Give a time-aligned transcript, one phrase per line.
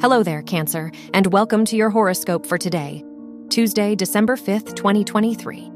[0.00, 3.04] Hello there, Cancer, and welcome to your horoscope for today,
[3.48, 5.72] Tuesday, December 5th, 2023.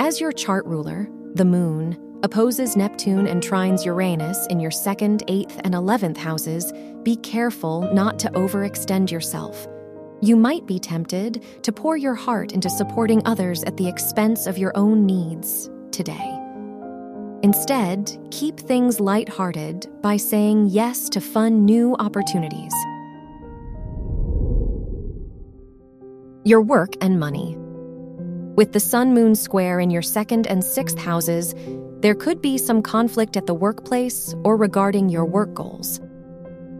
[0.00, 5.60] As your chart ruler, the moon, opposes Neptune and trines Uranus in your second, eighth,
[5.62, 6.72] and eleventh houses,
[7.04, 9.68] be careful not to overextend yourself.
[10.20, 14.58] You might be tempted to pour your heart into supporting others at the expense of
[14.58, 16.40] your own needs today.
[17.44, 22.74] Instead, keep things lighthearted by saying yes to fun new opportunities.
[26.46, 27.56] Your work and money.
[28.54, 31.54] With the Sun Moon square in your second and sixth houses,
[32.00, 36.02] there could be some conflict at the workplace or regarding your work goals.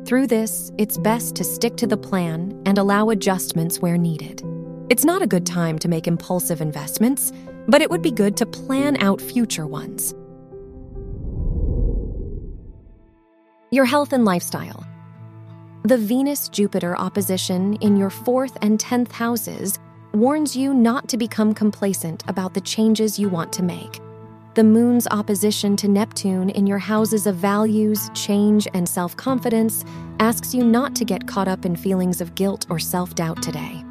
[0.05, 4.42] Through this, it's best to stick to the plan and allow adjustments where needed.
[4.91, 7.33] It's not a good time to make impulsive investments,
[7.66, 10.12] but it would be good to plan out future ones.
[13.70, 14.84] Your health and lifestyle.
[15.86, 19.78] The Venus Jupiter opposition in your fourth and tenth houses
[20.14, 24.00] warns you not to become complacent about the changes you want to make.
[24.55, 29.84] The moon's opposition to Neptune in your houses of values, change, and self confidence
[30.20, 33.84] asks you not to get caught up in feelings of guilt or self doubt today.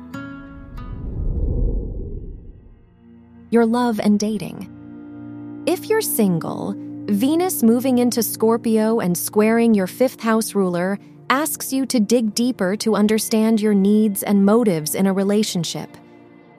[3.51, 5.63] Your love and dating.
[5.67, 6.73] If you're single,
[7.05, 10.97] Venus moving into Scorpio and squaring your fifth house ruler
[11.33, 15.89] asks you to dig deeper to understand your needs and motives in a relationship.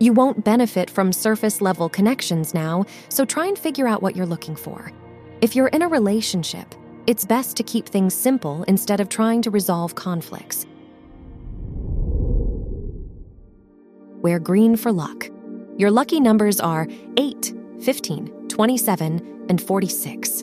[0.01, 4.27] You won't benefit from surface level connections now, so try and figure out what you're
[4.27, 4.91] looking for.
[5.41, 6.75] If you're in a relationship,
[7.07, 10.67] it's best to keep things simple instead of trying to resolve conflicts.
[14.23, 15.31] Wear green for luck.
[15.77, 20.43] Your lucky numbers are 8, 15, 27, and 46.